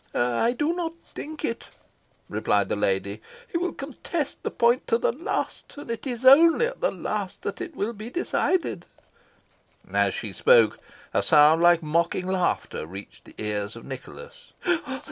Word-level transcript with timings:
"I 0.15 0.53
do 0.53 0.73
not 0.73 0.97
think 0.97 1.45
it," 1.45 1.65
replied 2.27 2.69
the 2.69 2.75
lady. 2.75 3.21
"He 3.51 3.59
will 3.59 3.71
contest 3.71 4.41
the 4.41 4.49
point 4.49 4.87
to 4.87 4.97
the 4.97 5.11
last, 5.11 5.77
and 5.77 5.91
it 5.91 6.07
is 6.07 6.25
only 6.25 6.65
at 6.65 6.81
the 6.81 6.89
last 6.89 7.43
that 7.43 7.61
it 7.61 7.75
will 7.75 7.93
be 7.93 8.09
decided." 8.09 8.87
As 9.93 10.15
she 10.15 10.33
spoke, 10.33 10.79
a 11.13 11.21
sound 11.21 11.61
like 11.61 11.83
mocking 11.83 12.25
laughter 12.25 12.87
reached 12.87 13.25
the 13.25 13.35
ears 13.37 13.75
of 13.75 13.85
Nicholas. 13.85 14.53